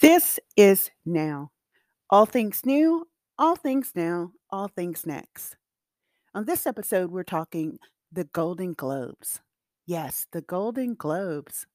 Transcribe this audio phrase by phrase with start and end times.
[0.00, 1.50] This is now.
[2.10, 3.06] All things new,
[3.38, 5.56] all things now, all things next.
[6.34, 7.78] On this episode, we're talking
[8.10, 9.40] the Golden Globes.
[9.86, 11.66] Yes, the Golden Globes.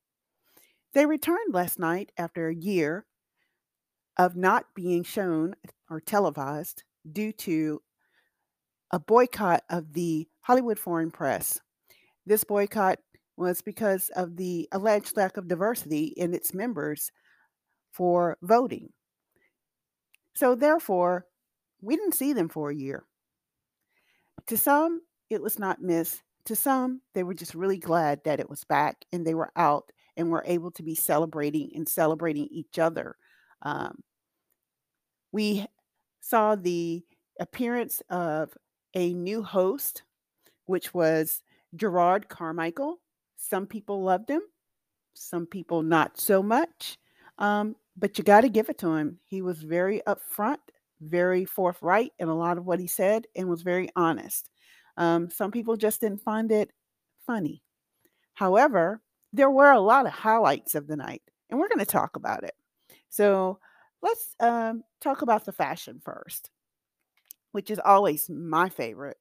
[0.93, 3.05] They returned last night after a year
[4.17, 5.55] of not being shown
[5.89, 7.81] or televised due to
[8.92, 11.60] a boycott of the Hollywood Foreign Press.
[12.26, 12.99] This boycott
[13.37, 17.12] was because of the alleged lack of diversity in its members
[17.98, 18.89] for voting.
[20.35, 21.25] So, therefore,
[21.81, 23.05] we didn't see them for a year.
[24.45, 25.01] To some,
[25.31, 26.21] it was not missed.
[26.45, 29.91] To some, they were just really glad that it was back and they were out
[30.15, 33.15] and were able to be celebrating and celebrating each other.
[33.63, 33.97] Um,
[35.31, 35.66] we
[36.21, 37.03] saw the
[37.39, 38.55] appearance of
[38.93, 40.03] a new host,
[40.66, 41.41] which was
[41.75, 42.99] Jerrod Carmichael.
[43.38, 44.41] Some people loved him,
[45.13, 46.97] some people not so much.
[47.39, 49.19] Um, but you got to give it to him.
[49.25, 50.57] He was very upfront,
[51.01, 54.49] very forthright in a lot of what he said, and was very honest.
[54.97, 56.72] Um, some people just didn't find it
[57.25, 57.63] funny.
[58.33, 59.02] However,
[59.33, 62.44] there were a lot of highlights of the night, and we're going to talk about
[62.44, 62.53] it.
[63.09, 63.59] So
[64.02, 66.52] let's um, talk about the fashion first,
[67.52, 69.17] which is always my favorite.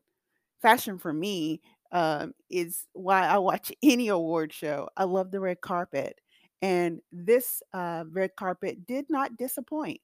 [0.61, 1.61] Fashion for me
[1.92, 4.89] um, is why I watch any award show.
[4.97, 6.20] I love the red carpet.
[6.62, 10.01] And this uh, red carpet did not disappoint.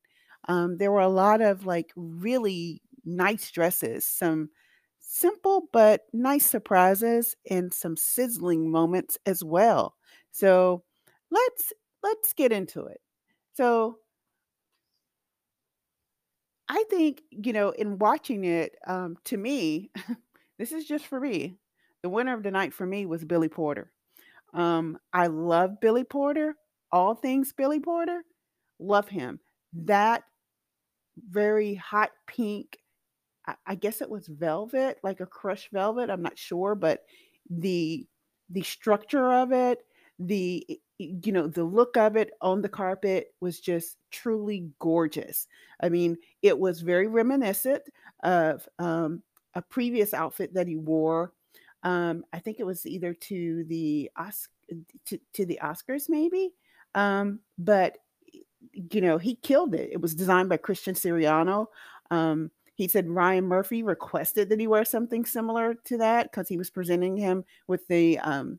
[0.49, 4.51] Um, there were a lot of like really nice dresses, some
[5.01, 9.95] simple but nice surprises, and some sizzling moments as well.
[10.31, 10.85] So
[11.31, 11.73] let's
[12.03, 13.01] let's get into it.
[13.55, 13.99] So
[16.69, 19.91] I think you know, in watching it, um, to me,
[20.59, 21.59] this is just for me.
[22.03, 23.93] The winner of the night for me was Billy Porter.
[24.53, 26.55] Um, I love Billy Porter,
[26.91, 28.23] all things Billy Porter,
[28.79, 29.41] love him.
[29.73, 30.25] That
[31.31, 32.79] very hot pink,
[33.67, 36.11] I, guess it was velvet, like a crushed velvet.
[36.11, 37.01] I'm not sure, but
[37.51, 38.07] the
[38.51, 39.79] the structure of it,
[40.19, 40.65] the
[40.99, 45.49] you know the look of it on the carpet was just truly gorgeous.
[45.81, 47.83] I mean, it was very reminiscent
[48.23, 49.23] of um,
[49.55, 51.33] a previous outfit that he wore
[51.83, 54.49] um, I think it was either to the Os-
[55.07, 56.51] to, to the Oscars, maybe.
[56.95, 57.99] Um, but
[58.73, 59.91] you know, he killed it.
[59.93, 61.67] It was designed by Christian Siriano.
[62.11, 66.57] Um, he said Ryan Murphy requested that he wear something similar to that because he
[66.57, 68.59] was presenting him with the um,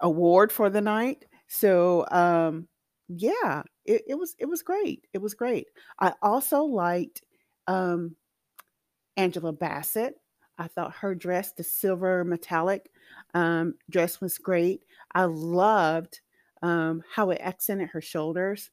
[0.00, 1.24] award for the night.
[1.48, 2.68] So um,
[3.08, 5.06] yeah, it, it, was it was great.
[5.12, 5.66] It was great.
[5.98, 7.22] I also liked
[7.66, 8.16] um,
[9.16, 10.14] Angela Bassett.
[10.60, 12.90] I thought her dress, the silver metallic
[13.34, 14.84] um, dress, was great.
[15.14, 16.20] I loved
[16.62, 18.70] um, how it accented her shoulders.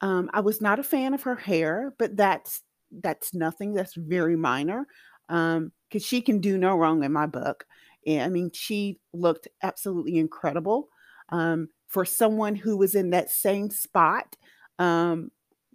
[0.00, 2.62] Um, I was not a fan of her hair, but that's
[3.02, 3.74] that's nothing.
[3.74, 4.86] That's very minor
[5.28, 7.66] because um, she can do no wrong in my book.
[8.06, 10.88] And, I mean, she looked absolutely incredible
[11.30, 14.36] um, for someone who was in that same spot.
[14.78, 15.30] Um,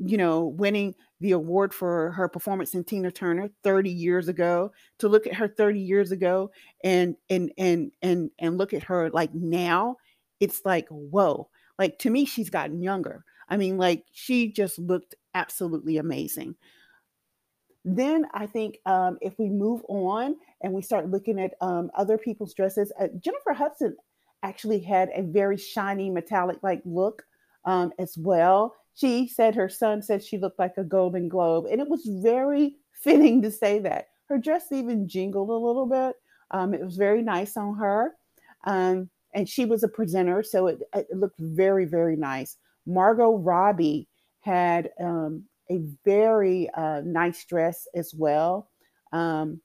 [0.06, 5.07] you know, winning the award for her performance in Tina Turner 30 years ago, to
[5.07, 6.51] look at her 30 years ago
[6.84, 9.97] and and and and and look at her like now,
[10.40, 11.50] it's like, whoa.
[11.78, 13.23] Like to me, she's gotten younger.
[13.50, 16.56] I mean, like she just looked absolutely amazing.
[17.84, 22.17] Then I think um, if we move on and we start looking at um, other
[22.17, 23.95] people's dresses, uh, Jennifer Hudson
[24.44, 27.23] actually had a very shiny metallic like look
[27.66, 31.66] um, as well she said her son said she looked like a golden globe.
[31.69, 34.07] And it was very fitting to say that.
[34.28, 36.16] Her dress even jingled a little bit.
[36.52, 38.13] Um, it was very nice on her.
[38.66, 42.57] Um, and she was a presenter, so it, it, looked very, very nice.
[42.85, 44.07] Margot Robbie
[44.41, 48.69] had um, a very uh, nice dress as well.
[49.13, 49.62] Um,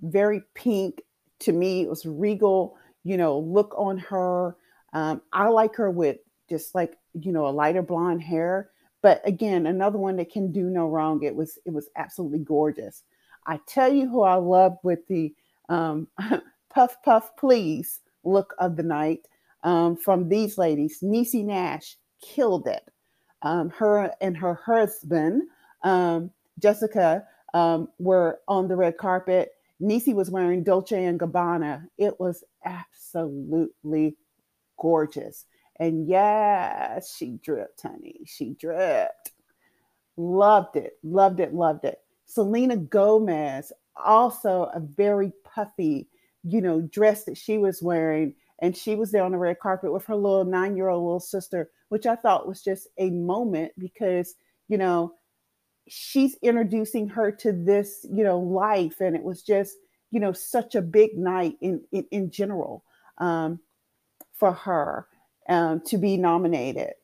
[0.00, 1.02] very pink.
[1.40, 4.56] To me, it was regal, you know, look on her.
[4.94, 6.16] Um, I like her with
[6.48, 8.70] just like you know a lighter blonde hair.
[9.02, 11.22] But again another one that can do no wrong.
[11.22, 13.02] It was it was absolutely gorgeous.
[13.46, 15.32] I tell you who i love with the
[15.68, 16.08] um,
[16.70, 19.28] puff puff please look of the night
[19.62, 22.88] um, from these ladies Niecy Nash killed it.
[23.42, 25.42] Um, her and her husband
[25.82, 29.52] um, jessica um, were on the red carpet.
[29.80, 31.86] Niecy was wearing Dolce and Gabbana.
[31.98, 34.16] It was absolutely
[34.78, 35.44] gorgeous.
[35.78, 38.20] And yes, she dripped, honey.
[38.26, 39.32] She dripped.
[40.16, 41.98] Loved it, loved it, loved it.
[42.24, 46.08] Selena Gomez, also a very puffy,
[46.42, 48.34] you know, dress that she was wearing.
[48.60, 51.20] and she was there on the red carpet with her little nine year old little
[51.20, 54.34] sister, which I thought was just a moment because,
[54.68, 55.12] you know,
[55.88, 59.00] she's introducing her to this, you know, life.
[59.00, 59.76] And it was just,
[60.10, 62.82] you know, such a big night in, in, in general
[63.18, 63.60] um,
[64.32, 65.06] for her
[65.48, 66.94] um, to be nominated.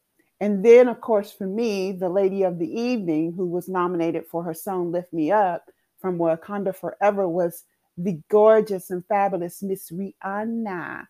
[0.40, 4.42] And then, of course, for me, the lady of the evening who was nominated for
[4.42, 5.64] her song Lift Me Up
[6.00, 7.64] from Wakanda Forever was
[7.96, 11.06] the gorgeous and fabulous Miss Rihanna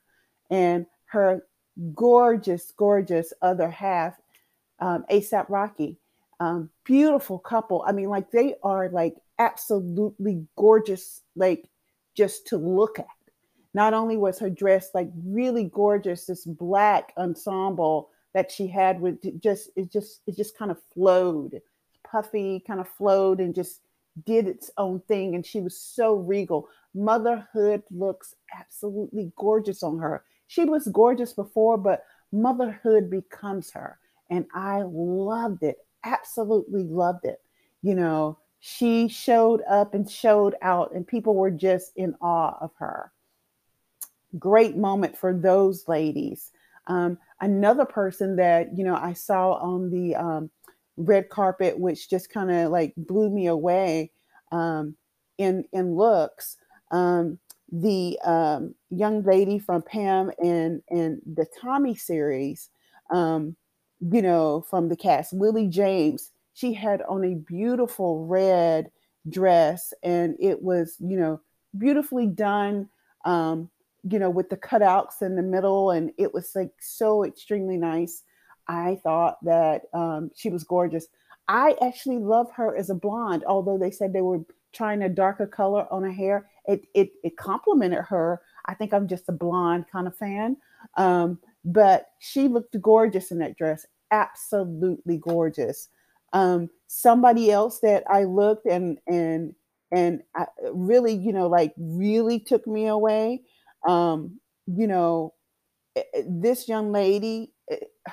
[0.50, 1.46] and her
[1.94, 4.14] gorgeous, gorgeous other half,
[4.80, 5.98] um, ASAP Rocky.
[6.40, 7.84] Um, beautiful couple.
[7.86, 11.68] I mean, like they are like absolutely gorgeous, like
[12.16, 13.06] just to look at.
[13.74, 19.18] Not only was her dress like really gorgeous, this black ensemble that she had with
[19.40, 21.60] just it just it just kind of flowed,
[22.04, 23.80] puffy, kind of flowed and just
[24.24, 25.34] did its own thing.
[25.34, 26.68] And she was so regal.
[26.94, 30.24] Motherhood looks absolutely gorgeous on her.
[30.46, 33.98] She was gorgeous before, but motherhood becomes her.
[34.30, 37.40] And I loved it, absolutely loved it.
[37.82, 42.70] You know, she showed up and showed out, and people were just in awe of
[42.78, 43.10] her.
[44.38, 46.50] Great moment for those ladies.
[46.86, 50.50] Um, another person that, you know, I saw on the um,
[50.96, 54.10] red carpet, which just kind of like blew me away
[54.50, 54.96] um,
[55.38, 56.56] in, in looks.
[56.90, 57.38] Um,
[57.72, 62.68] the um, young lady from Pam and and the Tommy series,
[63.10, 63.56] um,
[64.00, 66.30] you know, from the cast, Lily James.
[66.54, 68.90] She had on a beautiful red
[69.28, 71.40] dress, and it was, you know,
[71.76, 72.90] beautifully done.
[73.24, 73.70] Um,
[74.08, 78.22] you know, with the cutouts in the middle, and it was like so extremely nice.
[78.68, 81.06] I thought that um, she was gorgeous.
[81.48, 84.40] I actually love her as a blonde, although they said they were
[84.72, 86.48] trying a darker color on her hair.
[86.66, 88.40] It it it complimented her.
[88.66, 90.56] I think I'm just a blonde kind of fan.
[90.96, 95.88] Um, but she looked gorgeous in that dress, absolutely gorgeous.
[96.32, 99.54] Um, somebody else that I looked and and
[99.90, 103.42] and I really, you know, like really took me away.
[103.86, 105.34] Um, you know,
[105.96, 107.76] eh, eh, this young lady eh,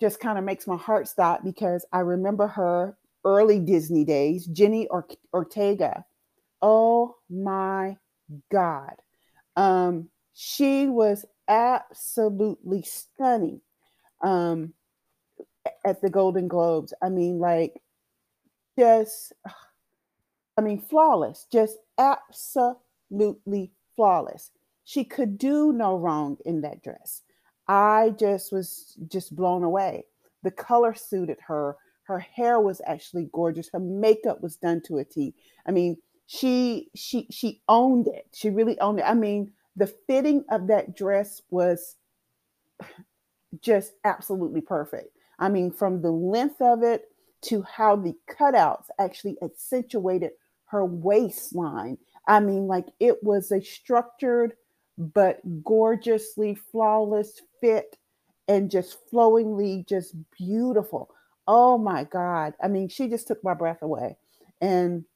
[0.00, 4.86] just kind of makes my heart stop because I remember her early Disney days, Jenny
[4.88, 6.04] or- Ortega.
[6.62, 7.96] Oh my
[8.52, 8.94] God.
[9.56, 13.60] Um, she was absolutely stunning
[14.22, 14.74] um,
[15.84, 16.92] at the Golden Globes.
[17.02, 17.80] I mean, like,
[18.78, 19.32] just,
[20.56, 24.52] I mean, flawless, just absolutely flawless.
[24.84, 27.22] She could do no wrong in that dress.
[27.66, 30.04] I just was just blown away.
[30.44, 33.68] The color suited her her hair was actually gorgeous.
[33.70, 35.34] Her makeup was done to a T.
[35.66, 38.28] I mean, she she she owned it.
[38.32, 39.04] She really owned it.
[39.04, 41.96] I mean, the fitting of that dress was
[43.60, 45.10] just absolutely perfect.
[45.40, 47.10] I mean, from the length of it
[47.42, 50.30] to how the cutouts actually accentuated
[50.68, 51.98] her waistline.
[52.28, 54.54] I mean, like it was a structured
[54.98, 57.98] but gorgeously flawless fit
[58.48, 61.10] and just flowingly just beautiful.
[61.48, 62.54] Oh my God.
[62.62, 64.18] I mean, she just took my breath away.
[64.60, 65.06] And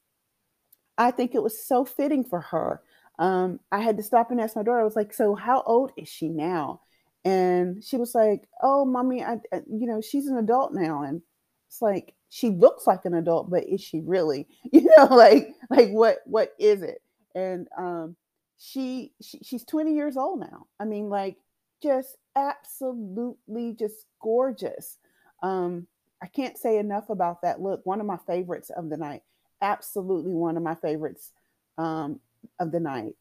[0.97, 2.81] I think it was so fitting for her.
[3.19, 5.91] Um, I had to stop and ask my daughter, I was like, So, how old
[5.97, 6.81] is she now?
[7.25, 11.03] And she was like, Oh, mommy, I, I, you know, she's an adult now.
[11.03, 11.21] And
[11.67, 14.47] it's like, she looks like an adult, but is she really?
[14.71, 17.01] You know, like, like what, what is it?
[17.35, 18.15] And um,
[18.57, 20.67] she, she, she's 20 years old now.
[20.79, 21.37] I mean, like,
[21.81, 24.97] just absolutely just gorgeous.
[25.41, 25.87] Um,
[26.21, 27.81] I can't say enough about that look.
[27.85, 29.23] One of my favorites of the night.
[29.61, 31.31] Absolutely one of my favorites
[31.77, 32.19] um,
[32.59, 33.15] of the night.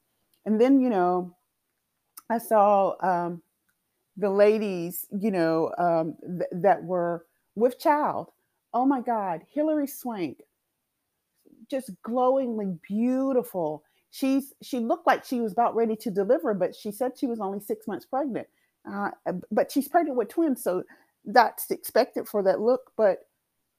[0.47, 1.35] And then, you know,
[2.31, 3.43] I saw um,
[4.17, 8.31] the ladies, you know, um, th- that were with child.
[8.75, 10.39] Oh my God, Hilary Swank,
[11.71, 13.85] just glowingly beautiful.
[14.13, 17.41] She's she looked like she was about ready to deliver, but she said she was
[17.41, 18.49] only six months pregnant.
[18.91, 19.11] Uh,
[19.53, 20.85] but she's pregnant with twins, so
[21.27, 23.27] that's expected for that look, but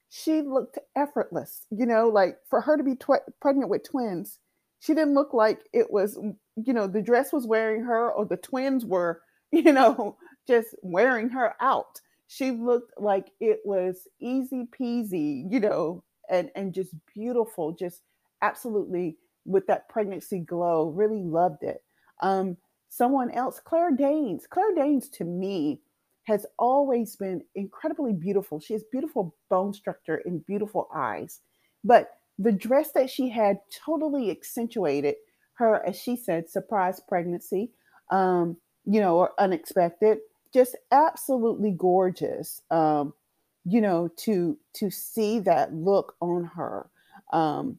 [0.08, 1.66] she looked effortless.
[1.70, 4.38] You know, like for her to be tw- pregnant with twins,
[4.80, 6.18] she didn't look like it was,
[6.56, 9.22] you know, the dress was wearing her or the twins were,
[9.52, 12.00] you know, just wearing her out.
[12.28, 18.02] She looked like it was easy peasy, you know, and and just beautiful, just
[18.42, 20.90] absolutely with that pregnancy glow.
[20.90, 21.82] Really loved it.
[22.20, 22.56] Um,
[22.88, 24.46] someone else, Claire Danes.
[24.48, 25.80] Claire Danes to me
[26.24, 28.58] has always been incredibly beautiful.
[28.60, 31.40] She has beautiful bone structure and beautiful eyes.
[31.82, 35.16] But the dress that she had totally accentuated
[35.54, 37.70] her, as she said, surprise pregnancy.
[38.10, 40.18] Um, you know, or unexpected.
[40.52, 42.62] Just absolutely gorgeous.
[42.70, 43.12] Um,
[43.64, 46.90] you know, to to see that look on her.
[47.32, 47.78] Um,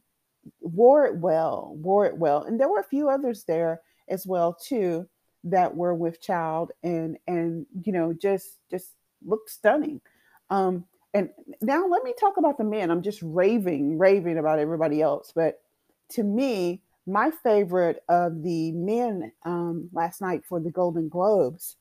[0.62, 2.44] wore it well, wore it well.
[2.44, 5.08] And there were a few others there as well too
[5.44, 10.02] that were with child and and you know just just looked stunning.
[10.50, 11.30] Um, and
[11.62, 12.92] now let me talk about the men.
[12.92, 15.62] I'm just raving, raving about everybody else, but
[16.10, 21.78] to me, my favorite of the men um, last night for the Golden Globes,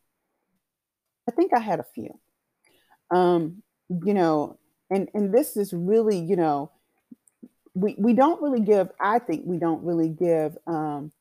[1.28, 2.18] I think I had a few.
[3.10, 4.58] Um, you know,
[4.90, 6.70] and and this is really, you know,
[7.74, 8.90] we we don't really give.
[9.00, 11.12] I think we don't really give um,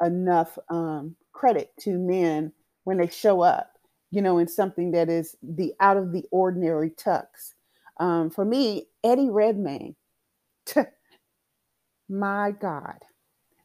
[0.00, 2.52] enough um, credit to men
[2.84, 3.72] when they show up.
[4.10, 7.54] You know, in something that is the out of the ordinary tux.
[7.98, 9.96] Um, for me, Eddie Redmayne.
[12.08, 12.98] my God,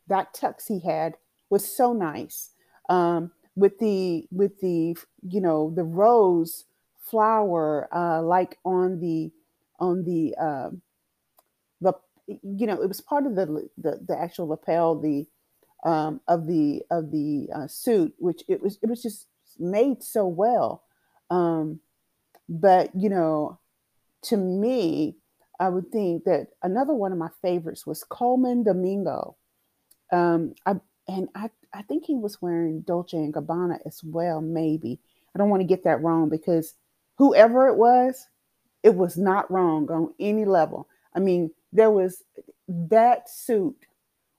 [0.07, 1.15] that tux he had
[1.49, 2.51] was so nice.
[2.89, 4.95] Um, with the with the
[5.27, 6.65] you know the rose
[7.01, 9.31] flower uh, like on the
[9.79, 10.69] on the uh,
[11.81, 11.93] the
[12.43, 15.25] you know it was part of the the, the actual lapel the
[15.83, 19.27] um, of the of the uh, suit which it was it was just
[19.59, 20.83] made so well.
[21.29, 21.79] Um,
[22.47, 23.59] but you know
[24.23, 25.15] to me
[25.59, 29.37] I would think that another one of my favorites was Colman Domingo.
[30.11, 30.75] Um, I
[31.07, 34.99] and I I think he was wearing Dolce and Gabbana as well maybe.
[35.33, 36.73] I don't want to get that wrong because
[37.17, 38.27] whoever it was,
[38.83, 40.87] it was not wrong on any level.
[41.15, 42.23] I mean, there was
[42.67, 43.85] that suit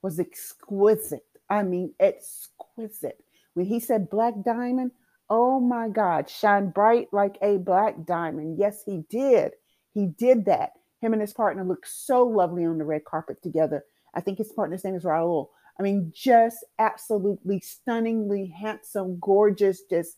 [0.02, 1.26] was exquisite.
[1.48, 3.22] I mean, exquisite.
[3.54, 4.92] When he said black diamond,
[5.28, 8.58] oh my God, shine bright like a black diamond.
[8.58, 9.52] Yes, he did.
[9.94, 10.72] He did that.
[11.00, 13.84] Him and his partner looked so lovely on the red carpet together.
[14.14, 15.48] I think his partner's name is Raul.
[15.78, 20.16] I mean, just absolutely stunningly handsome, gorgeous, just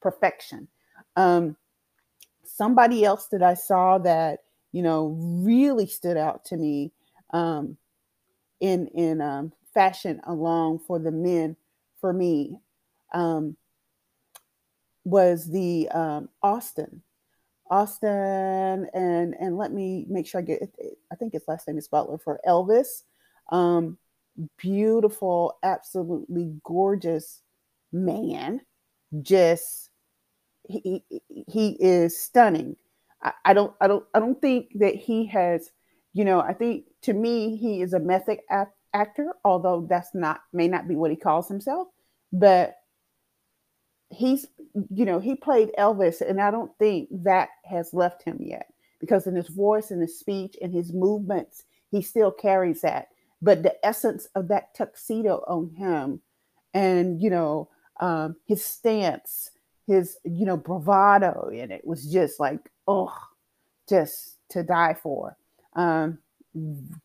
[0.00, 0.68] perfection.
[1.16, 1.56] Um,
[2.44, 4.40] somebody else that I saw that
[4.72, 6.92] you know really stood out to me
[7.32, 7.76] um,
[8.60, 11.56] in in um, fashion along for the men
[12.00, 12.58] for me
[13.12, 13.56] um,
[15.04, 17.02] was the um, Austin.
[17.70, 20.62] Austin and and let me make sure I get.
[21.12, 23.02] I think his last name is Butler for Elvis.
[23.50, 23.98] Um,
[24.56, 27.42] beautiful, absolutely gorgeous
[27.92, 28.62] man,
[29.20, 29.90] just
[30.68, 31.02] he
[31.46, 32.76] he is stunning.
[33.22, 35.70] I, I don't I don't I don't think that he has,
[36.12, 40.40] you know, I think to me he is a method act, actor, although that's not
[40.52, 41.88] may not be what he calls himself,
[42.32, 42.76] but
[44.10, 44.46] he's
[44.90, 48.66] you know he played Elvis, and I don't think that has left him yet
[49.00, 53.08] because in his voice and his speech and his movements, he still carries that.
[53.40, 56.20] But the essence of that tuxedo on him,
[56.74, 57.68] and you know
[58.00, 59.50] um, his stance
[59.88, 63.14] his you know bravado in it was just like oh
[63.88, 65.36] just to die for.
[65.74, 66.18] Um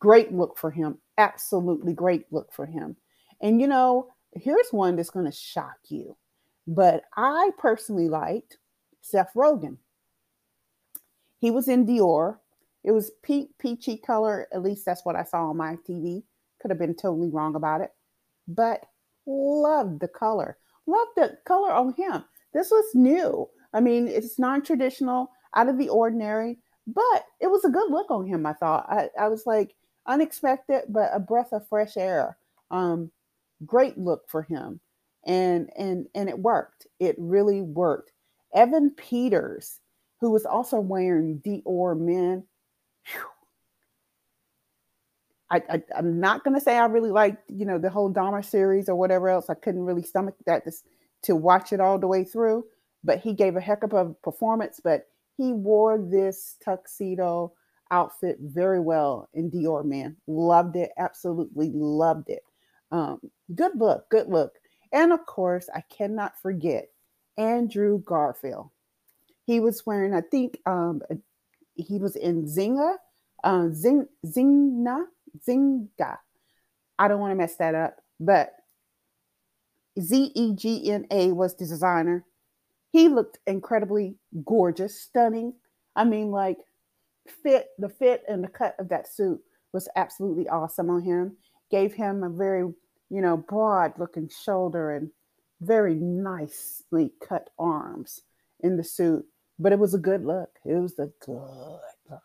[0.00, 2.96] great look for him absolutely great look for him.
[3.40, 6.16] And you know here's one that's going to shock you
[6.66, 8.58] but i personally liked
[9.00, 9.76] seth rogen.
[11.38, 12.38] He was in dior.
[12.82, 14.48] It was pe- peachy color.
[14.52, 16.22] At least that's what i saw on my tv
[16.60, 17.92] could have been totally wrong about it.
[18.48, 18.80] But
[19.26, 20.56] loved the color.
[20.86, 22.24] Loved the color on him.
[22.54, 23.48] This was new.
[23.74, 28.26] I mean, it's non-traditional, out of the ordinary, but it was a good look on
[28.26, 28.46] him.
[28.46, 28.86] I thought.
[28.88, 29.74] I, I was like
[30.06, 32.36] unexpected, but a breath of fresh air.
[32.70, 33.10] Um,
[33.64, 34.80] great look for him,
[35.24, 36.86] and and and it worked.
[36.98, 38.12] It really worked.
[38.54, 39.80] Evan Peters,
[40.20, 42.44] who was also wearing Dior men.
[45.50, 48.88] I, I, am not to say I really liked, you know, the whole Dahmer series
[48.88, 49.50] or whatever else.
[49.50, 50.64] I couldn't really stomach that.
[50.64, 50.82] This
[51.22, 52.64] to watch it all the way through,
[53.02, 54.80] but he gave a heck of a performance.
[54.82, 55.06] But
[55.36, 57.52] he wore this tuxedo
[57.90, 60.16] outfit very well in Dior, man.
[60.26, 62.42] Loved it, absolutely loved it.
[62.90, 63.20] Um,
[63.54, 64.52] good look, good look.
[64.92, 66.88] And of course, I cannot forget
[67.36, 68.70] Andrew Garfield.
[69.46, 71.02] He was wearing, I think, um,
[71.74, 72.96] he was in Zinga,
[73.42, 75.06] uh, Zing, Zinga.
[76.98, 78.54] I don't want to mess that up, but
[80.00, 82.24] Z E G N A was the designer.
[82.94, 85.54] He looked incredibly gorgeous, stunning.
[85.96, 86.58] I mean, like
[87.42, 89.40] fit, the fit and the cut of that suit
[89.72, 91.36] was absolutely awesome on him.
[91.72, 95.10] Gave him a very, you know, broad looking shoulder and
[95.60, 98.20] very nicely cut arms
[98.60, 99.26] in the suit.
[99.58, 100.50] But it was a good look.
[100.64, 102.20] It was a good look.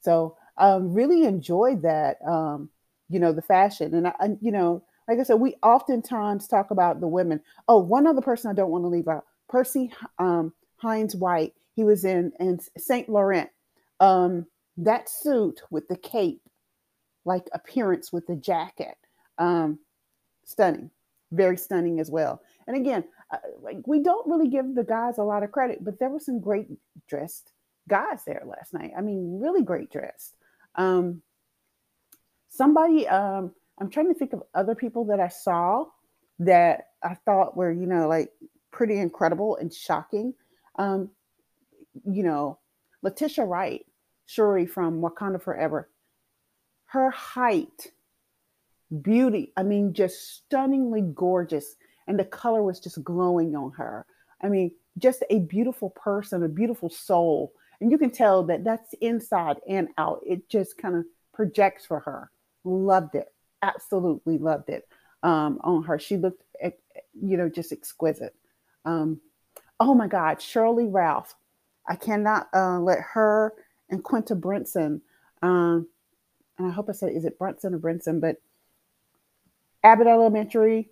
[0.00, 2.70] So um really enjoyed that um,
[3.08, 3.94] you know, the fashion.
[3.94, 7.40] And I, you know, like I said, we oftentimes talk about the women.
[7.68, 11.52] Oh, one other person I don't want to leave out Percy um, Hynes White.
[11.76, 13.08] He was in, in St.
[13.08, 13.50] Laurent.
[14.00, 14.46] Um,
[14.78, 16.40] that suit with the cape,
[17.26, 18.96] like appearance with the jacket,
[19.36, 19.78] um,
[20.44, 20.90] stunning,
[21.30, 22.40] very stunning as well.
[22.66, 25.98] And again, uh, like we don't really give the guys a lot of credit, but
[25.98, 26.68] there were some great
[27.06, 27.52] dressed
[27.88, 28.92] guys there last night.
[28.96, 30.34] I mean, really great dressed.
[30.76, 31.20] Um,
[32.48, 35.84] somebody, um, I'm trying to think of other people that I saw
[36.38, 38.30] that I thought were, you know, like
[38.72, 40.34] pretty incredible and shocking.
[40.76, 41.10] Um,
[42.04, 42.58] you know,
[43.02, 43.84] Letitia Wright,
[44.26, 45.88] Shuri from Wakanda Forever,
[46.86, 47.92] her height,
[49.02, 51.76] beauty, I mean, just stunningly gorgeous
[52.06, 54.06] and the color was just glowing on her.
[54.42, 57.52] I mean, just a beautiful person, a beautiful soul.
[57.80, 60.20] And you can tell that that's inside and out.
[60.26, 62.30] It just kind of projects for her.
[62.64, 63.32] Loved it.
[63.62, 64.88] Absolutely loved it
[65.22, 65.98] um, on her.
[65.98, 68.34] She looked, you know, just exquisite.
[68.84, 69.20] Um,
[69.80, 71.34] oh my God, Sheryl Lee Ralph.
[71.88, 73.54] I cannot uh, let her
[73.90, 75.02] and Quinta Brunson,
[75.42, 75.86] um,
[76.58, 78.20] and I hope I said, is it Brunson or Brinson?
[78.20, 78.36] But
[79.82, 80.90] Abbott Elementary,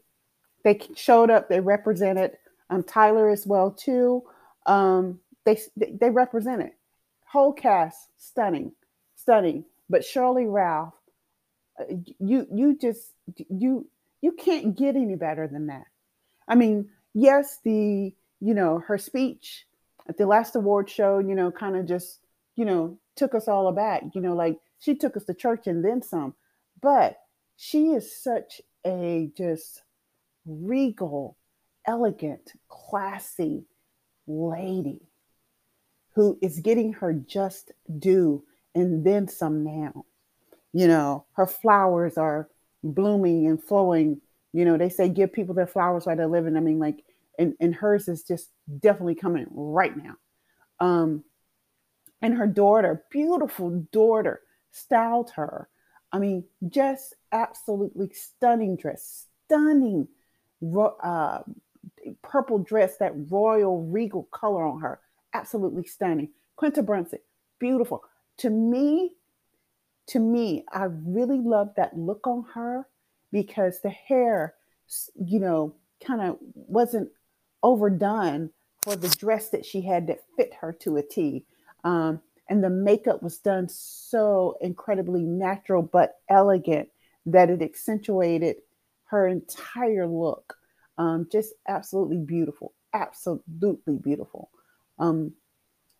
[0.65, 1.49] they showed up.
[1.49, 2.37] They represented
[2.69, 4.25] um, Tyler as well too.
[4.67, 6.73] Um, they they represented
[7.27, 8.73] whole cast, stunning,
[9.17, 9.65] stunning.
[9.89, 10.95] But Sheryl Lee Ralph,
[11.79, 11.85] uh,
[12.19, 13.13] you you just
[13.49, 13.87] you
[14.21, 15.87] you can't get any better than that.
[16.49, 19.67] I mean, yes, the you know her speech
[20.09, 22.21] at the last award show, you know, kind of just
[22.57, 24.03] you know took us all aback.
[24.15, 26.35] You know, like she took us to church and then some.
[26.81, 27.19] But
[27.57, 29.83] she is such a just
[30.47, 31.37] regal,
[31.87, 33.65] elegant, classy
[34.27, 35.03] lady
[36.15, 38.43] who is getting her just due
[38.75, 40.05] and then some now.
[40.73, 42.49] You know, her flowers are
[42.83, 44.21] blooming and flowing.
[44.53, 46.57] You know, they say give people their flowers while they're living.
[46.57, 47.05] I mean, like,
[47.39, 50.17] and, and hers is just definitely coming right now.
[50.81, 51.25] Um,
[52.23, 55.69] and her daughter, beautiful daughter, styled her.
[56.13, 60.09] I mean, just absolutely stunning dress, stunning
[61.03, 61.41] uh,
[62.23, 65.01] purple dress, that royal regal color on her.
[65.33, 66.31] Absolutely stunning.
[66.57, 67.21] Quinta Brunson,
[67.59, 68.03] beautiful.
[68.39, 69.13] To me,
[70.09, 72.87] to me, I really love that look on her
[73.33, 74.55] because the hair,
[75.15, 77.09] you know, kind of wasn't
[77.63, 78.51] overdone
[78.83, 81.45] for the dress that she had that fit her to a T.
[81.85, 86.89] Um, and the makeup was done so incredibly natural but elegant
[87.27, 88.57] that it accentuated
[89.05, 90.57] her entire look.
[90.99, 94.51] Um, just absolutely beautiful, absolutely beautiful.
[94.99, 95.33] Um,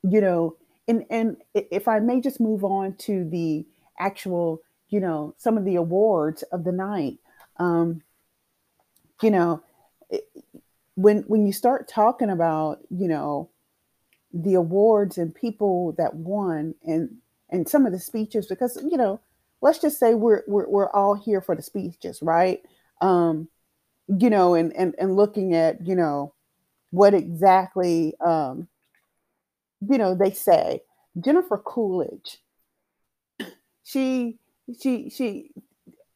[0.03, 0.57] you know,
[0.89, 3.67] and and if I may just move on to the
[3.99, 7.19] actual, you know, some of the awards of the night.
[7.57, 8.03] Um,
[9.23, 9.63] you know,
[10.97, 13.51] when when you start talking about, you know,
[14.33, 17.17] the awards and people that won and
[17.51, 19.21] and some of the speeches, because you know,
[19.63, 22.63] let's just say we're we're, we're all here for the speeches, right?
[23.01, 23.49] um,
[24.09, 26.35] you know, and, and, and looking at, you know,
[26.91, 28.69] what exactly, um,
[29.89, 30.83] you know, they say.
[31.19, 32.39] Jennifer Coolidge,
[33.83, 34.39] she,
[34.81, 35.51] she, she,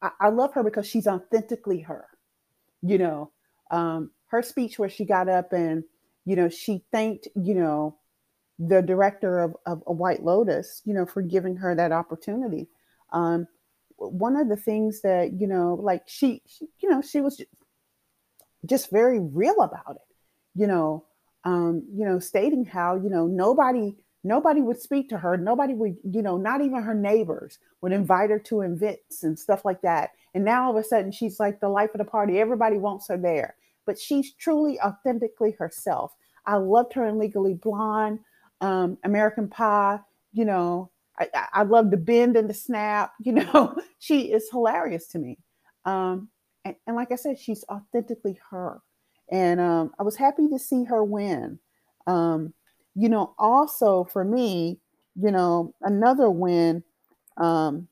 [0.01, 2.05] I, I love her because she's authentically her,
[2.81, 3.31] you know,
[3.71, 5.83] um, her speech where she got up and,
[6.25, 7.97] you know, she thanked, you know,
[8.57, 12.67] the director of, of a White Lotus, you know, for giving her that opportunity.
[13.11, 13.47] Um,
[13.97, 17.41] one of the things that you know like she, she you know she was
[18.65, 20.15] just very real about it
[20.53, 21.05] you know
[21.43, 25.95] um you know stating how you know nobody nobody would speak to her nobody would
[26.03, 30.11] you know not even her neighbors would invite her to events and stuff like that
[30.33, 33.07] and now all of a sudden she's like the life of the party everybody wants
[33.07, 36.13] her there but she's truly authentically herself
[36.45, 38.19] i loved her in legally blonde
[38.61, 39.99] um, american pie
[40.33, 43.13] you know I, I love the bend and the snap.
[43.23, 45.37] You know, she is hilarious to me.
[45.85, 46.29] Um,
[46.63, 48.81] and, and, like I said, she's authentically her.
[49.31, 51.59] And um, I was happy to see her win.
[52.07, 52.53] Um,
[52.95, 54.79] you know, also for me,
[55.15, 56.83] you know, another win,
[57.37, 57.87] um,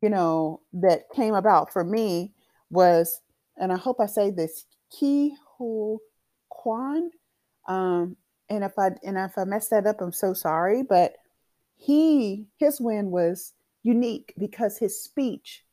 [0.00, 2.32] you know, that came about for me
[2.70, 3.20] was,
[3.56, 5.98] and I hope I say this, Ke Huy
[6.48, 7.10] Quan.
[7.68, 8.16] Um,
[8.48, 10.82] and if I and if I messed that up, I'm so sorry.
[10.82, 11.14] But
[11.76, 15.64] he his win was unique because his speech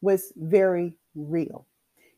[0.00, 1.66] was very real.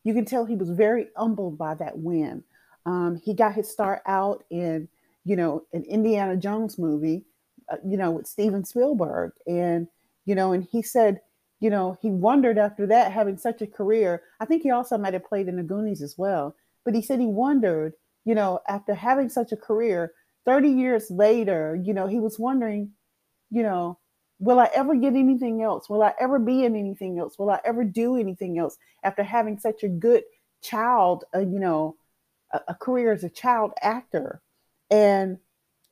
[0.04, 2.44] You can tell he was very humbled by that win.
[2.84, 4.88] Um, he got his start out in,
[5.24, 7.24] you know, an Indiana Jones movie,
[7.70, 9.88] uh, you know, with Steven Spielberg, and
[10.24, 11.20] you know, and he said,
[11.60, 14.22] you know, he wondered after that, having such a career.
[14.40, 16.56] I think he also might have played in the Goonies as well.
[16.84, 20.12] But he said he wondered, you know, after having such a career,
[20.44, 22.90] 30 years later, you know, he was wondering,
[23.50, 23.98] you know,
[24.40, 25.88] will I ever get anything else?
[25.88, 27.38] Will I ever be in anything else?
[27.38, 30.24] Will I ever do anything else after having such a good
[30.62, 31.96] child, uh, you know,
[32.52, 34.42] a, a career as a child actor?
[34.92, 35.38] And,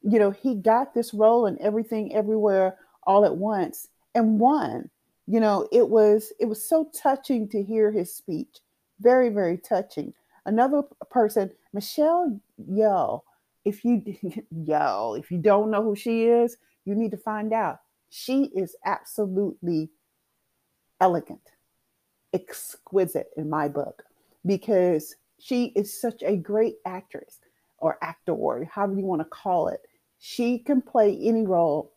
[0.03, 4.91] you know, he got this role and everything everywhere all at once and won.
[5.27, 8.59] You know, it was it was so touching to hear his speech.
[9.01, 10.13] Very, very touching.
[10.45, 12.39] Another person, Michelle
[12.71, 13.23] Yeoh.
[13.65, 14.03] If you
[14.55, 18.77] Yeoh, if you don't know who she is, you need to find out she is
[18.85, 19.91] absolutely
[21.01, 21.53] elegant,
[22.35, 24.03] exquisite in my book,
[24.45, 27.39] because she is such a great actress
[27.81, 29.81] or actor, or however you want to call it.
[30.19, 31.93] She can play any role.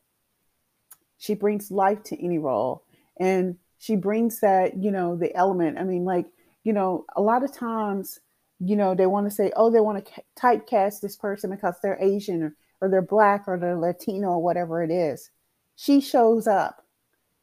[1.17, 2.83] She brings life to any role.
[3.19, 5.77] And she brings that, you know, the element.
[5.77, 6.25] I mean, like,
[6.63, 8.19] you know, a lot of times,
[8.59, 11.97] you know, they want to say, oh, they want to typecast this person because they're
[12.01, 15.29] Asian or, or they're black or they're Latino or whatever it is
[15.75, 16.85] she shows up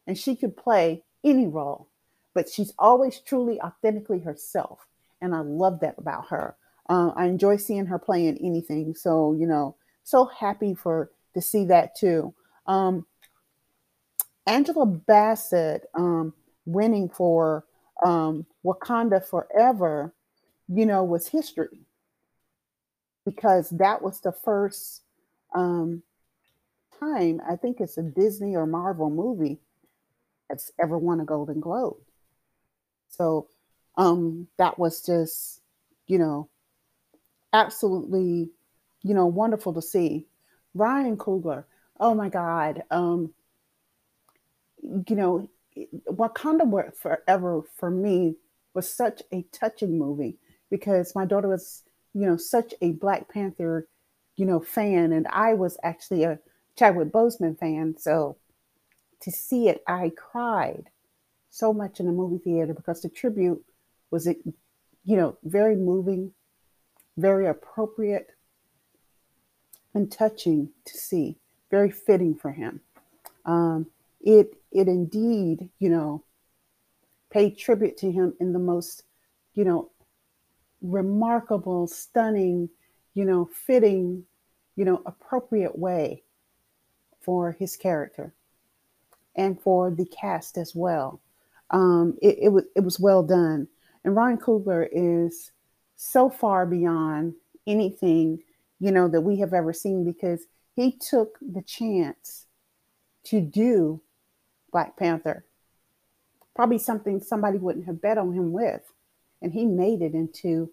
[0.06, 1.88] and she could play any role,
[2.34, 4.86] but she's always truly authentically herself.
[5.20, 6.56] And I love that about her.
[6.90, 8.94] Uh, I enjoy seeing her playing anything.
[8.96, 12.34] So, you know, so happy for to see that too.
[12.66, 13.06] Um,
[14.46, 16.34] Angela Bassett um,
[16.66, 17.64] winning for
[18.04, 20.12] um, Wakanda Forever,
[20.68, 21.86] you know, was history
[23.24, 25.02] because that was the first
[25.54, 26.02] um,
[26.98, 29.60] time, I think it's a Disney or Marvel movie
[30.48, 31.98] that's ever won a Golden Globe.
[33.08, 33.48] So
[33.96, 35.60] um, that was just,
[36.06, 36.48] you know,
[37.52, 38.50] absolutely,
[39.02, 40.26] you know, wonderful to see.
[40.74, 41.64] Ryan Coogler,
[41.98, 43.32] oh my God, um,
[44.82, 45.48] you know,
[46.08, 48.36] Wakanda Forever for me
[48.74, 50.36] was such a touching movie
[50.70, 51.82] because my daughter was,
[52.14, 53.88] you know, such a Black Panther,
[54.36, 56.38] you know, fan, and I was actually a
[56.76, 58.36] Chadwick Boseman fan, so
[59.20, 60.88] to see it, I cried
[61.50, 63.62] so much in the movie theater because the tribute
[64.10, 66.32] was, you know, very moving,
[67.16, 68.30] very appropriate,
[69.94, 71.36] and touching to see.
[71.70, 72.80] Very fitting for him.
[73.44, 73.86] Um,
[74.20, 76.24] it it indeed, you know,
[77.30, 79.04] paid tribute to him in the most,
[79.54, 79.90] you know,
[80.82, 82.68] remarkable, stunning,
[83.14, 84.24] you know, fitting,
[84.76, 86.22] you know, appropriate way
[87.20, 88.32] for his character
[89.36, 91.20] and for the cast as well.
[91.70, 93.68] Um, it, it, was it was well done,
[94.04, 95.52] and Ryan Coogler is
[96.02, 97.34] so far beyond
[97.66, 98.42] anything
[98.78, 102.46] you know that we have ever seen because he took the chance
[103.24, 104.00] to do
[104.72, 105.44] Black Panther,
[106.56, 108.80] probably something somebody wouldn't have bet on him with,
[109.42, 110.70] and he made it into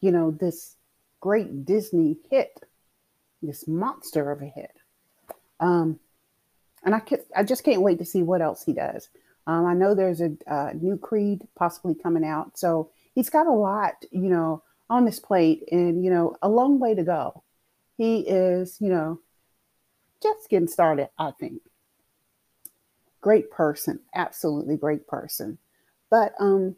[0.00, 0.76] you know this
[1.20, 2.58] great Disney hit,
[3.42, 4.72] this monster of a hit.
[5.60, 6.00] Um,
[6.82, 9.10] and I can, I just can't wait to see what else he does.
[9.46, 13.52] Um, I know there's a, a new Creed possibly coming out, so he's got a
[13.52, 17.42] lot, you know, on his plate, and you know, a long way to go.
[17.96, 19.20] He is, you know,
[20.22, 21.08] just getting started.
[21.18, 21.62] I think.
[23.22, 25.58] Great person, absolutely great person.
[26.10, 26.76] But um,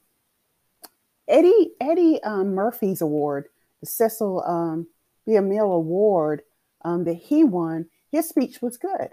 [1.28, 3.46] Eddie Eddie um, Murphy's award,
[3.80, 4.86] the Cecil um,
[5.26, 5.32] B.
[5.32, 6.42] DeMille Award
[6.84, 9.08] um, that he won, his speech was good.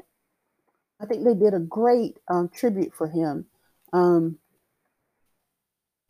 [0.99, 3.45] I think they did a great um, tribute for him,
[3.93, 4.37] um,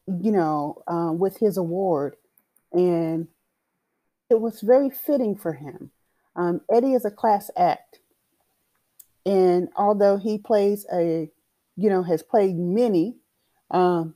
[0.08, 2.16] you know, uh, with his award.
[2.72, 3.28] And
[4.30, 5.92] it was very fitting for him.
[6.36, 8.00] Um, Eddie is a class act.
[9.26, 11.30] And although he plays a,
[11.76, 13.16] you know, has played many,
[13.72, 14.16] um,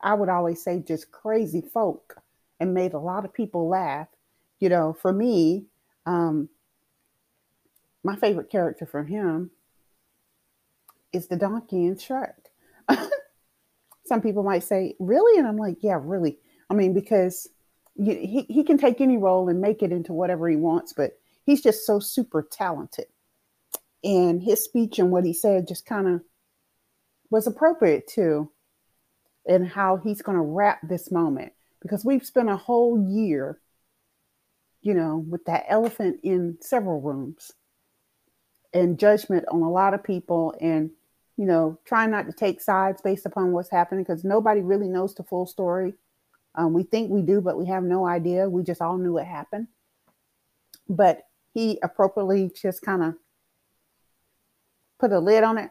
[0.00, 2.20] I would always say just crazy folk
[2.60, 4.08] and made a lot of people laugh.
[4.60, 5.66] You know, for me,
[6.06, 6.48] um,
[8.04, 9.50] my favorite character from him
[11.12, 12.34] is the donkey in Shrek.
[14.04, 15.38] Some people might say, really?
[15.38, 16.38] And I'm like, yeah, really.
[16.70, 17.48] I mean, because
[17.96, 21.18] you, he, he can take any role and make it into whatever he wants, but
[21.44, 23.06] he's just so super talented.
[24.04, 26.22] And his speech and what he said just kind of
[27.30, 28.50] was appropriate too,
[29.46, 31.52] and how he's going to wrap this moment.
[31.80, 33.60] Because we've spent a whole year,
[34.82, 37.52] you know, with that elephant in several rooms
[38.72, 40.90] and judgment on a lot of people and
[41.36, 45.14] you know trying not to take sides based upon what's happening because nobody really knows
[45.14, 45.94] the full story
[46.58, 49.26] um, we think we do but we have no idea we just all knew it
[49.26, 49.66] happened
[50.88, 53.14] but he appropriately just kind of
[54.98, 55.70] put a lid on it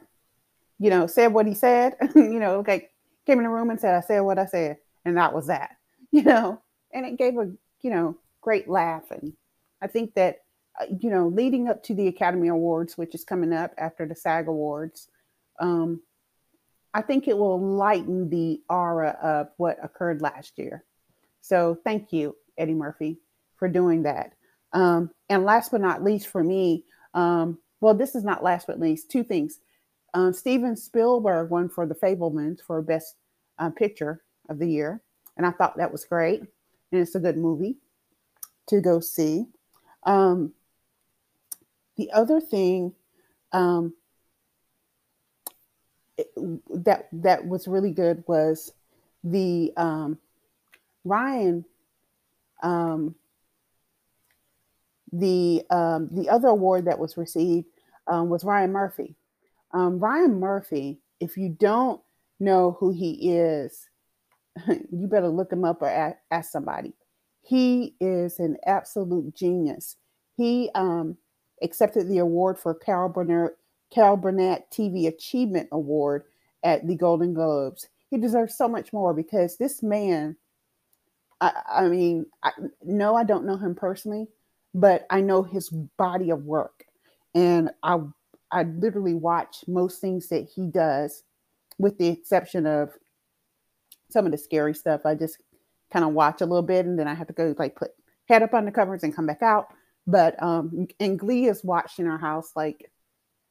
[0.79, 2.91] you know, said what he said, you know, like
[3.25, 4.77] came in the room and said, I said what I said.
[5.05, 5.77] And that was that,
[6.11, 6.61] you know,
[6.93, 9.11] and it gave a, you know, great laugh.
[9.11, 9.33] And
[9.81, 10.41] I think that,
[10.79, 14.15] uh, you know, leading up to the Academy Awards, which is coming up after the
[14.15, 15.09] SAG Awards,
[15.59, 16.01] um,
[16.93, 20.83] I think it will lighten the aura of what occurred last year.
[21.41, 23.19] So thank you, Eddie Murphy,
[23.55, 24.33] for doing that.
[24.73, 28.79] Um, and last but not least for me, um, well, this is not last but
[28.79, 29.59] least, two things.
[30.13, 33.15] Um, Steven Spielberg won for The Fabelmans for Best
[33.59, 35.01] uh, Picture of the Year.
[35.35, 36.39] And I thought that was great.
[36.39, 37.77] And it's a good movie
[38.67, 39.45] to go see.
[40.03, 40.53] Um,
[41.97, 42.93] the other thing
[43.51, 43.93] um,
[46.73, 48.73] that that was really good was
[49.23, 50.17] the um,
[51.03, 51.65] Ryan
[52.63, 53.15] um,
[55.11, 57.67] the um, the other award that was received
[58.07, 59.15] um, was Ryan Murphy.
[59.71, 62.01] Um, Ryan Murphy, if you don't
[62.39, 63.89] know who he is,
[64.67, 66.93] you better look him up or ask, somebody.
[67.41, 69.97] He is an absolute genius.
[70.35, 71.17] He um,
[71.61, 73.51] accepted the award for Carol Burnett,
[73.93, 76.23] Carol Burnett TV Achievement Award
[76.63, 77.87] at the Golden Globes.
[78.09, 80.35] He deserves so much more because this man,
[81.41, 82.51] I, I mean, I,
[82.83, 84.27] no, I don't know him personally,
[84.73, 86.85] but I know his body of work.
[87.35, 87.99] And I
[88.51, 91.23] I literally watch most things that he does,
[91.77, 92.91] with the exception of
[94.09, 95.01] some of the scary stuff.
[95.05, 95.37] I just
[95.91, 97.91] kind of watch a little bit and then I have to go like put
[98.27, 99.67] head up on the covers and come back out.
[100.05, 102.89] But um and Glee is watched in our house like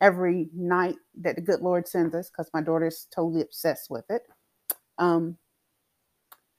[0.00, 4.22] every night that the good Lord sends us because my daughter's totally obsessed with it.
[4.98, 5.37] Um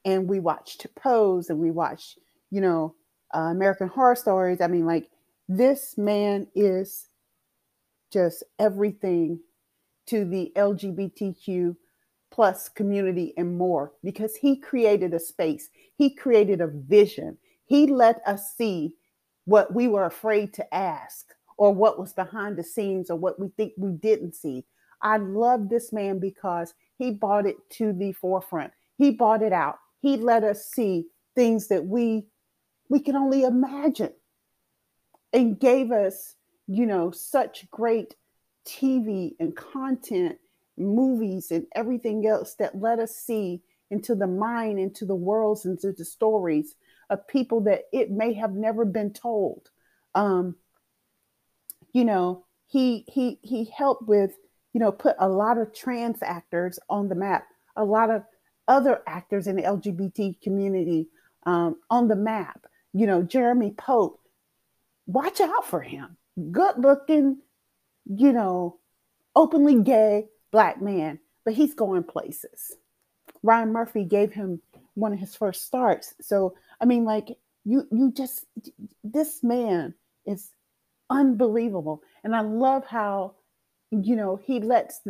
[0.04, 2.18] and we watched Pose and we watched,
[2.50, 2.94] you know,
[3.34, 4.60] uh, American Horror Stories.
[4.60, 5.10] I mean, like
[5.48, 7.08] this man is
[8.12, 9.40] just everything
[10.06, 11.76] to the LGBTQ
[12.30, 18.20] plus community and more because he created a space, he created a vision, he let
[18.26, 18.94] us see
[19.44, 23.48] what we were afraid to ask or what was behind the scenes or what we
[23.48, 24.64] think we didn't see.
[25.02, 28.72] I love this man because he brought it to the forefront.
[28.96, 29.78] He brought it out.
[30.00, 32.26] He let us see things that we
[32.88, 34.14] we can only imagine
[35.34, 36.36] and gave us
[36.68, 38.14] you know, such great
[38.66, 40.36] TV and content,
[40.76, 45.92] movies, and everything else that let us see into the mind, into the worlds, into
[45.92, 46.76] the stories
[47.08, 49.70] of people that it may have never been told.
[50.14, 50.56] Um,
[51.92, 54.32] you know, he he he helped with,
[54.72, 57.46] you know, put a lot of trans actors on the map,
[57.76, 58.22] a lot of
[58.66, 61.08] other actors in the LGBT community
[61.46, 62.66] um, on the map.
[62.92, 64.20] You know, Jeremy Pope.
[65.06, 66.18] Watch out for him
[66.50, 67.38] good looking,
[68.06, 68.78] you know,
[69.34, 72.76] openly gay black man, but he's going places.
[73.42, 74.60] Ryan Murphy gave him
[74.94, 76.14] one of his first starts.
[76.20, 78.46] So, I mean, like, you, you just,
[79.04, 79.94] this man
[80.26, 80.50] is
[81.10, 82.02] unbelievable.
[82.24, 83.34] And I love how,
[83.90, 85.00] you know, he lets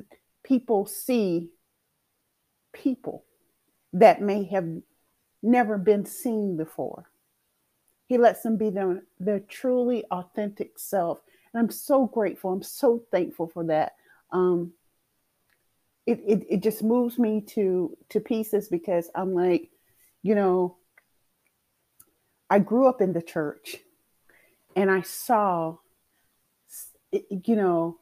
[0.45, 1.51] people see
[2.73, 3.25] people
[3.93, 4.69] that may have
[5.43, 7.11] never been seen before.
[8.07, 11.19] He lets them be their, their truly authentic self.
[11.53, 12.53] And I'm so grateful.
[12.53, 13.93] I'm so thankful for that.
[14.31, 14.73] Um,
[16.07, 19.69] it, it, it just moves me to to pieces because I'm like,
[20.23, 20.79] you know,
[22.49, 23.77] I grew up in the church
[24.75, 25.77] and I saw,
[27.13, 27.99] you know,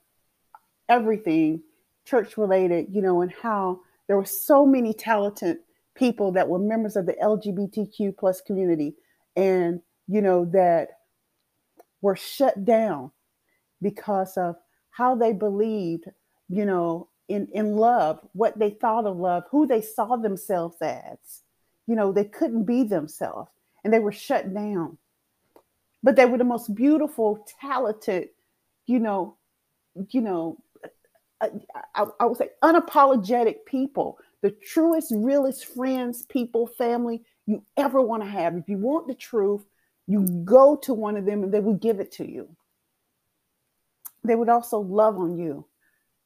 [0.88, 1.62] everything
[2.04, 5.58] church related, you know, and how there were so many talented
[5.94, 8.94] people that were members of the LGBTQ plus community.
[9.34, 10.90] And you know, that
[12.00, 13.10] were shut down
[13.82, 14.56] because of
[14.90, 16.04] how they believed,
[16.48, 21.42] you know, in, in love, what they thought of love, who they saw themselves as.
[21.86, 23.50] You know, they couldn't be themselves
[23.84, 24.98] and they were shut down.
[26.02, 28.28] But they were the most beautiful, talented,
[28.86, 29.36] you know,
[30.10, 30.58] you know,
[31.40, 31.48] uh,
[31.94, 38.22] I, I would say unapologetic people, the truest, realest friends, people, family you ever want
[38.22, 38.56] to have.
[38.56, 39.64] If you want the truth,
[40.06, 42.48] you go to one of them and they would give it to you.
[44.24, 45.66] They would also love on you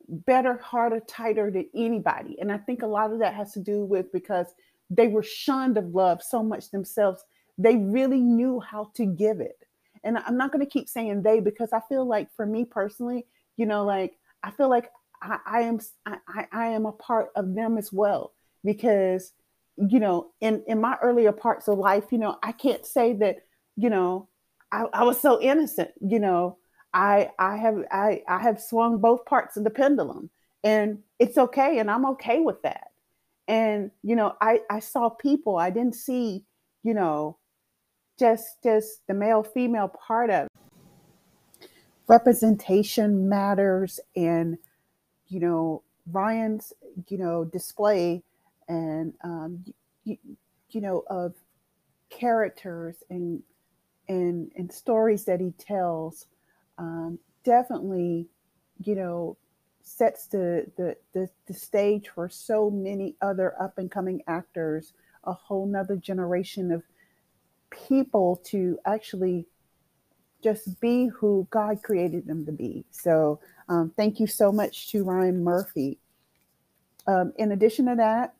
[0.08, 2.36] better, harder, tighter than anybody.
[2.40, 4.46] And I think a lot of that has to do with because
[4.88, 7.22] they were shunned of love so much themselves.
[7.58, 9.64] They really knew how to give it.
[10.04, 13.26] And I'm not going to keep saying they because I feel like for me personally,
[13.56, 14.90] you know, like I feel like
[15.22, 18.32] I, I am I, I am a part of them as well
[18.64, 19.32] because
[19.76, 23.36] you know in in my earlier parts of life, you know, I can't say that
[23.76, 24.28] you know,
[24.72, 26.58] I, I was so innocent, you know.
[26.92, 30.30] I I have I I have swung both parts of the pendulum.
[30.62, 32.88] And it's okay and i'm okay with that
[33.46, 36.44] and you know i i saw people i didn't see
[36.82, 37.36] you know
[38.20, 40.46] just just the male female part of
[42.06, 44.58] representation matters and
[45.28, 46.72] you know ryan's
[47.08, 48.22] you know display
[48.68, 49.64] and um
[50.04, 50.18] you,
[50.70, 51.34] you know of
[52.10, 53.42] characters and
[54.08, 56.26] and and stories that he tells
[56.78, 58.26] um, definitely
[58.84, 59.36] you know
[59.82, 64.92] sets the, the, the the stage for so many other up and coming actors
[65.24, 66.82] a whole nother generation of
[67.70, 69.46] people to actually
[70.42, 72.84] just be who god created them to be.
[72.90, 75.98] So um, thank you so much to ryan murphy.
[77.06, 78.34] Um, in addition to that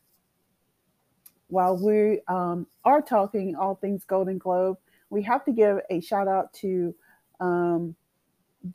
[1.47, 4.77] while we um, are talking all things golden globe
[5.09, 6.95] we have to give a shout out to
[7.39, 7.95] um,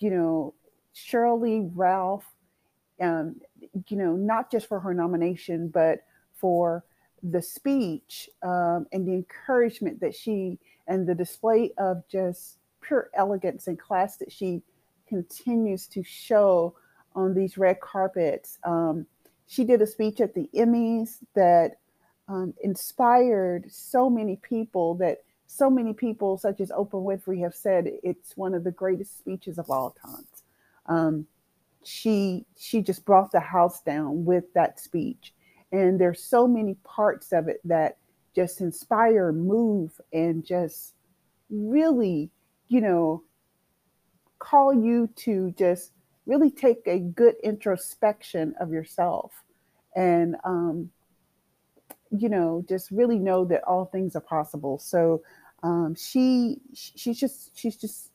[0.01, 0.55] you know
[0.95, 2.27] Sheryl Lee Ralph
[3.01, 3.37] um,
[3.88, 6.01] you know, not just for her nomination, but
[6.35, 6.85] for
[7.31, 13.67] the speech um, and the encouragement that she and the display of just pure elegance
[13.67, 14.62] and class that she
[15.09, 16.75] continues to show
[17.15, 18.59] on these red carpets.
[18.65, 19.07] Um,
[19.47, 21.79] she did a speech at the Emmys that
[22.29, 27.87] um, inspired so many people that so many people, such as Oprah Winfrey, have said
[28.03, 30.43] it's one of the greatest speeches of all times.
[30.87, 31.27] Um,
[31.85, 35.33] she she just brought the house down with that speech
[35.72, 37.98] and there's so many parts of it that
[38.35, 40.94] just inspire move and just
[41.48, 42.31] really
[42.68, 43.22] you know
[44.38, 45.92] call you to just
[46.26, 49.33] really take a good introspection of yourself.
[49.94, 50.90] And um,
[52.16, 54.79] you know just really know that all things are possible.
[54.79, 55.22] So
[55.62, 58.11] um, she she's just she's just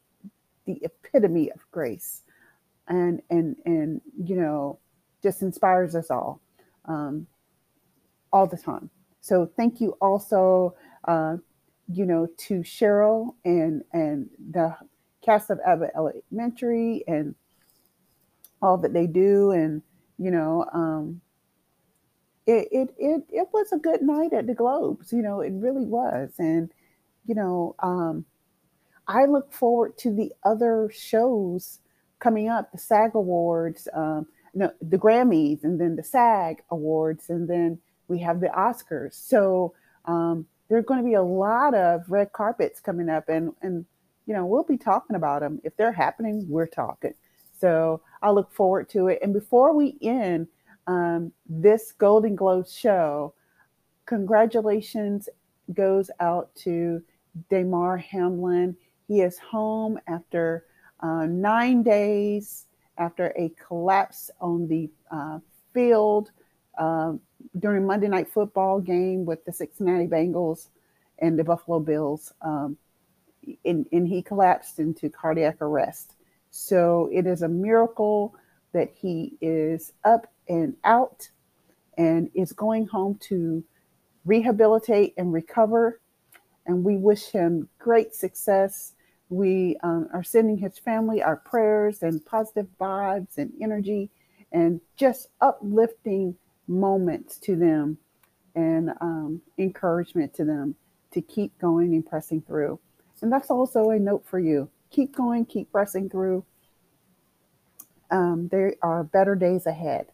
[0.66, 2.22] the epitome of grace.
[2.88, 4.80] And and and you know
[5.24, 6.42] just inspires us all.
[6.86, 7.28] Um,
[8.32, 8.90] all the time.
[9.22, 10.76] So thank you also,
[11.08, 11.38] uh,
[11.88, 14.76] you know, to Sheryl and and the
[15.24, 17.36] cast of Abbott Elementary and
[18.62, 19.82] all that they do, and
[20.18, 21.22] you know, um,
[22.46, 25.12] it, it it it was a good night at the Globes.
[25.12, 26.72] You know, it really was, and
[27.26, 28.26] you know, um,
[29.08, 31.80] I look forward to the other shows
[32.20, 37.50] coming up, the SAG Awards, um, no, the Grammys, and then the SAG Awards, and
[37.50, 39.14] then we have the Oscars.
[39.14, 39.74] So
[40.06, 43.86] um, there are going to be a lot of red carpets coming up, and and
[44.26, 46.46] you know we'll be talking about them if they're happening.
[46.48, 47.14] We're talking.
[47.60, 49.20] So I look forward to it.
[49.22, 50.48] And before we end
[50.88, 53.36] um, this Golden Globe show,
[54.06, 55.30] congratulations
[55.74, 57.02] goes out to
[57.50, 58.76] Damar Hamlin.
[59.08, 60.66] He is home after
[61.02, 62.66] uh, nine days
[62.98, 65.40] after a collapse on the uh,
[65.74, 66.32] field
[66.78, 67.14] uh,
[67.60, 70.68] during Monday Night Football game with the Cincinnati Bengals
[71.20, 72.34] and the Buffalo Bills.
[72.42, 72.78] Um,
[73.66, 76.14] and, and he collapsed into cardiac arrest.
[76.52, 78.36] So it is a miracle
[78.74, 81.30] that he is up and out
[81.98, 83.64] and is going home to
[84.26, 86.00] rehabilitate and recover.
[86.66, 88.94] And we wish him great success
[89.32, 94.10] we um, are sending his family our prayers and positive vibes and energy
[94.52, 96.36] and just uplifting
[96.68, 97.98] moments to them
[98.56, 100.76] and um, encouragement to them
[101.12, 102.80] to keep going and pressing through.
[103.22, 106.46] And that's also a note for you keep going, keep pressing through.
[108.12, 110.08] Um, there are better days ahead.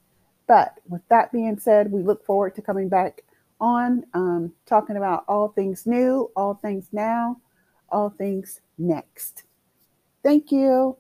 [0.48, 3.24] But with that being said, we look forward to coming back
[3.60, 7.42] on um, talking about all things new, all things now,
[7.90, 9.44] all things next.
[10.24, 10.98] Thank you.